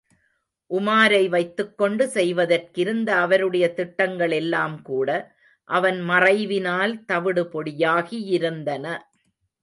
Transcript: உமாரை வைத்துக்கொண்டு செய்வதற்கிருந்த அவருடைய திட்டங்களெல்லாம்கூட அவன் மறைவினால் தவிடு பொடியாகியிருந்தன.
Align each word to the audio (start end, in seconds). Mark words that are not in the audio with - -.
உமாரை 0.71 1.29
வைத்துக்கொண்டு 1.29 2.05
செய்வதற்கிருந்த 2.13 3.09
அவருடைய 3.25 3.65
திட்டங்களெல்லாம்கூட 3.77 5.09
அவன் 5.69 5.99
மறைவினால் 6.09 6.93
தவிடு 7.05 7.43
பொடியாகியிருந்தன. 7.53 8.85